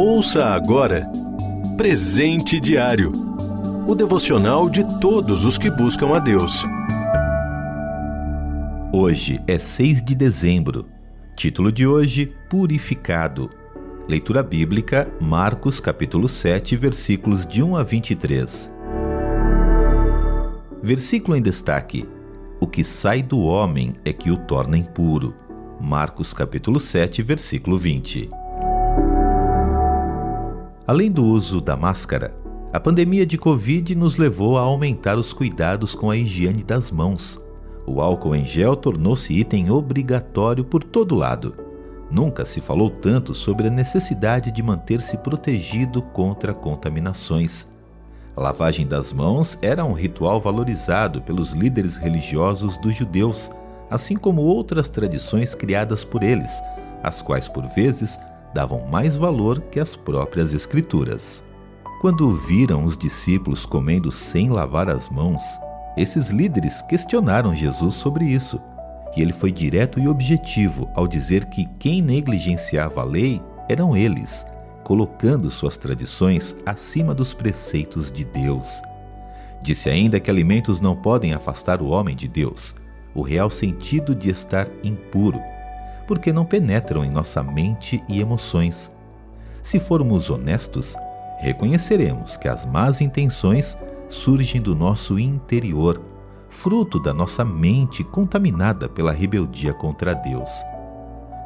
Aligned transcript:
Ouça 0.00 0.44
agora 0.44 1.10
Presente 1.76 2.60
Diário 2.60 3.10
o 3.84 3.96
devocional 3.96 4.70
de 4.70 4.84
todos 5.00 5.44
os 5.44 5.58
que 5.58 5.68
buscam 5.72 6.14
a 6.14 6.20
Deus. 6.20 6.62
Hoje 8.92 9.42
é 9.48 9.58
6 9.58 10.04
de 10.04 10.14
dezembro. 10.14 10.86
Título 11.34 11.72
de 11.72 11.84
hoje: 11.84 12.32
Purificado. 12.48 13.50
Leitura 14.06 14.40
bíblica, 14.40 15.12
Marcos 15.20 15.80
capítulo 15.80 16.28
7, 16.28 16.76
versículos 16.76 17.44
de 17.44 17.60
1 17.60 17.76
a 17.76 17.82
23. 17.82 18.72
Versículo 20.80 21.36
em 21.36 21.42
destaque: 21.42 22.08
O 22.60 22.68
que 22.68 22.84
sai 22.84 23.20
do 23.20 23.40
homem 23.40 23.94
é 24.04 24.12
que 24.12 24.30
o 24.30 24.36
torna 24.36 24.78
impuro. 24.78 25.34
Marcos 25.80 26.32
capítulo 26.32 26.78
7, 26.78 27.20
versículo 27.20 27.76
20. 27.76 28.28
Além 30.88 31.12
do 31.12 31.22
uso 31.22 31.60
da 31.60 31.76
máscara, 31.76 32.34
a 32.72 32.80
pandemia 32.80 33.26
de 33.26 33.36
Covid 33.36 33.94
nos 33.94 34.16
levou 34.16 34.56
a 34.56 34.62
aumentar 34.62 35.18
os 35.18 35.34
cuidados 35.34 35.94
com 35.94 36.10
a 36.10 36.16
higiene 36.16 36.62
das 36.62 36.90
mãos. 36.90 37.38
O 37.86 38.00
álcool 38.00 38.34
em 38.34 38.46
gel 38.46 38.74
tornou-se 38.74 39.30
item 39.34 39.70
obrigatório 39.70 40.64
por 40.64 40.82
todo 40.82 41.14
lado. 41.14 41.54
Nunca 42.10 42.42
se 42.46 42.62
falou 42.62 42.88
tanto 42.88 43.34
sobre 43.34 43.68
a 43.68 43.70
necessidade 43.70 44.50
de 44.50 44.62
manter-se 44.62 45.18
protegido 45.18 46.00
contra 46.00 46.54
contaminações. 46.54 47.68
A 48.34 48.40
lavagem 48.40 48.86
das 48.86 49.12
mãos 49.12 49.58
era 49.60 49.84
um 49.84 49.92
ritual 49.92 50.40
valorizado 50.40 51.20
pelos 51.20 51.52
líderes 51.52 51.96
religiosos 51.96 52.78
dos 52.78 52.96
judeus, 52.96 53.52
assim 53.90 54.16
como 54.16 54.40
outras 54.40 54.88
tradições 54.88 55.54
criadas 55.54 56.02
por 56.02 56.22
eles, 56.22 56.62
as 57.02 57.20
quais 57.20 57.46
por 57.46 57.66
vezes 57.66 58.18
davam 58.52 58.86
mais 58.86 59.16
valor 59.16 59.60
que 59.60 59.80
as 59.80 59.94
próprias 59.94 60.52
escrituras. 60.52 61.42
Quando 62.00 62.34
viram 62.34 62.84
os 62.84 62.96
discípulos 62.96 63.66
comendo 63.66 64.12
sem 64.12 64.50
lavar 64.50 64.88
as 64.88 65.08
mãos, 65.08 65.42
esses 65.96 66.30
líderes 66.30 66.80
questionaram 66.82 67.56
Jesus 67.56 67.94
sobre 67.94 68.24
isso. 68.24 68.60
E 69.16 69.22
ele 69.22 69.32
foi 69.32 69.50
direto 69.50 69.98
e 69.98 70.06
objetivo 70.06 70.88
ao 70.94 71.08
dizer 71.08 71.46
que 71.46 71.66
quem 71.78 72.00
negligenciava 72.00 73.00
a 73.00 73.04
lei 73.04 73.42
eram 73.68 73.96
eles, 73.96 74.46
colocando 74.84 75.50
suas 75.50 75.76
tradições 75.76 76.54
acima 76.64 77.14
dos 77.14 77.34
preceitos 77.34 78.10
de 78.10 78.24
Deus. 78.24 78.80
Disse 79.60 79.90
ainda 79.90 80.20
que 80.20 80.30
alimentos 80.30 80.80
não 80.80 80.94
podem 80.94 81.34
afastar 81.34 81.82
o 81.82 81.88
homem 81.88 82.14
de 82.14 82.28
Deus, 82.28 82.76
o 83.12 83.20
real 83.20 83.50
sentido 83.50 84.14
de 84.14 84.30
estar 84.30 84.68
impuro, 84.84 85.40
porque 86.08 86.32
não 86.32 86.46
penetram 86.46 87.04
em 87.04 87.10
nossa 87.10 87.42
mente 87.42 88.02
e 88.08 88.18
emoções. 88.18 88.90
Se 89.62 89.78
formos 89.78 90.30
honestos, 90.30 90.96
reconheceremos 91.38 92.38
que 92.38 92.48
as 92.48 92.64
más 92.64 93.02
intenções 93.02 93.76
surgem 94.08 94.62
do 94.62 94.74
nosso 94.74 95.18
interior, 95.18 96.02
fruto 96.48 96.98
da 96.98 97.12
nossa 97.12 97.44
mente 97.44 98.02
contaminada 98.02 98.88
pela 98.88 99.12
rebeldia 99.12 99.74
contra 99.74 100.14
Deus. 100.14 100.50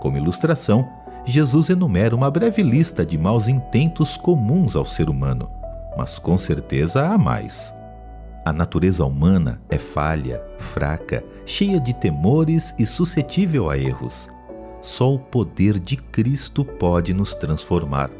Como 0.00 0.16
ilustração, 0.16 0.88
Jesus 1.24 1.69
enumera 1.69 2.14
uma 2.14 2.30
breve 2.30 2.62
lista 2.62 3.04
de 3.04 3.19
maus 3.19 3.48
intentos 3.48 4.16
comuns 4.16 4.76
ao 4.76 4.86
ser 4.86 5.10
humano, 5.10 5.48
mas 5.97 6.20
com 6.20 6.38
certeza 6.38 7.08
há 7.08 7.19
mais. 7.19 7.74
A 8.44 8.52
natureza 8.52 9.04
humana 9.04 9.60
é 9.69 9.78
falha, 9.78 10.41
fraca, 10.58 11.24
cheia 11.44 11.80
de 11.80 11.92
temores 11.92 12.72
e 12.78 12.86
suscetível 12.86 13.69
a 13.69 13.76
erros. 13.76 14.28
Só 14.83 15.14
o 15.14 15.19
poder 15.19 15.78
de 15.78 15.97
Cristo 15.97 16.64
pode 16.64 17.14
nos 17.14 17.34
transformar. 17.34 18.11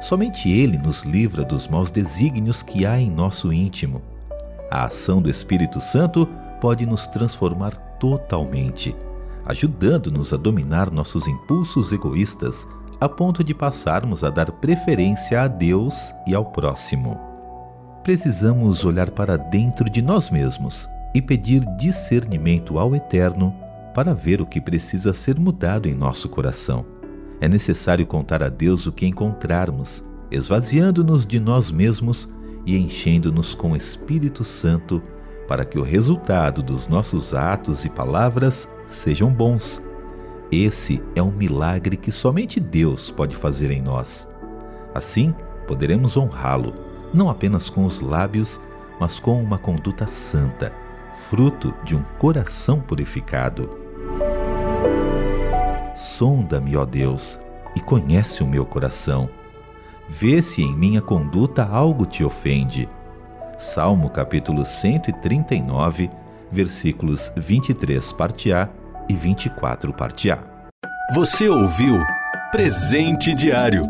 Somente 0.00 0.48
Ele 0.48 0.78
nos 0.78 1.02
livra 1.02 1.44
dos 1.44 1.66
maus 1.66 1.90
desígnios 1.90 2.62
que 2.62 2.86
há 2.86 2.98
em 2.98 3.10
nosso 3.10 3.52
íntimo. 3.52 4.00
A 4.70 4.84
ação 4.84 5.20
do 5.20 5.28
Espírito 5.28 5.80
Santo 5.80 6.26
pode 6.60 6.86
nos 6.86 7.06
transformar 7.06 7.76
totalmente, 7.98 8.94
ajudando-nos 9.44 10.32
a 10.32 10.36
dominar 10.36 10.90
nossos 10.90 11.26
impulsos 11.26 11.92
egoístas, 11.92 12.66
a 13.00 13.08
ponto 13.08 13.42
de 13.42 13.54
passarmos 13.54 14.22
a 14.22 14.30
dar 14.30 14.50
preferência 14.52 15.42
a 15.42 15.48
Deus 15.48 16.14
e 16.26 16.34
ao 16.34 16.44
próximo. 16.46 17.18
Precisamos 18.02 18.84
olhar 18.84 19.10
para 19.10 19.36
dentro 19.36 19.90
de 19.90 20.00
nós 20.00 20.30
mesmos 20.30 20.88
e 21.12 21.20
pedir 21.20 21.64
discernimento 21.76 22.78
ao 22.78 22.94
Eterno 22.94 23.54
para 23.96 24.12
ver 24.12 24.42
o 24.42 24.46
que 24.46 24.60
precisa 24.60 25.14
ser 25.14 25.40
mudado 25.40 25.88
em 25.88 25.94
nosso 25.94 26.28
coração 26.28 26.84
é 27.40 27.48
necessário 27.48 28.06
contar 28.06 28.42
a 28.42 28.50
Deus 28.50 28.86
o 28.86 28.92
que 28.92 29.06
encontrarmos, 29.06 30.04
esvaziando-nos 30.30 31.24
de 31.24 31.40
nós 31.40 31.70
mesmos 31.70 32.28
e 32.66 32.76
enchendo-nos 32.76 33.54
com 33.54 33.72
o 33.72 33.76
Espírito 33.76 34.44
Santo, 34.44 35.02
para 35.48 35.64
que 35.64 35.78
o 35.78 35.82
resultado 35.82 36.62
dos 36.62 36.86
nossos 36.86 37.32
atos 37.32 37.86
e 37.86 37.90
palavras 37.90 38.68
sejam 38.86 39.32
bons. 39.32 39.82
Esse 40.52 41.02
é 41.14 41.22
um 41.22 41.32
milagre 41.32 41.96
que 41.96 42.12
somente 42.12 42.60
Deus 42.60 43.10
pode 43.10 43.34
fazer 43.34 43.70
em 43.70 43.80
nós. 43.80 44.28
Assim, 44.94 45.34
poderemos 45.66 46.18
honrá-lo, 46.18 46.74
não 47.14 47.30
apenas 47.30 47.70
com 47.70 47.86
os 47.86 48.02
lábios, 48.02 48.60
mas 49.00 49.18
com 49.18 49.42
uma 49.42 49.56
conduta 49.56 50.06
santa, 50.06 50.70
fruto 51.30 51.74
de 51.82 51.96
um 51.96 52.02
coração 52.18 52.78
purificado. 52.78 53.85
Sonda-me, 55.96 56.76
ó 56.76 56.84
Deus, 56.84 57.40
e 57.74 57.80
conhece 57.80 58.42
o 58.42 58.46
meu 58.46 58.66
coração. 58.66 59.30
Vê 60.08 60.42
se 60.42 60.62
em 60.62 60.76
minha 60.76 61.00
conduta 61.00 61.64
algo 61.64 62.04
te 62.04 62.22
ofende. 62.22 62.86
Salmo 63.56 64.10
capítulo 64.10 64.66
139, 64.66 66.10
versículos 66.52 67.32
23 67.34 68.12
parte 68.12 68.52
A 68.52 68.68
e 69.08 69.14
24 69.14 69.94
parte 69.94 70.30
A. 70.30 70.38
Você 71.14 71.48
ouviu 71.48 71.96
Presente 72.50 73.34
Diário, 73.34 73.80